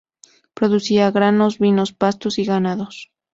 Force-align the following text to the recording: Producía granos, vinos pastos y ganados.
Producía 0.55 1.11
granos, 1.11 1.59
vinos 1.59 1.93
pastos 1.93 2.39
y 2.39 2.43
ganados. 2.43 3.11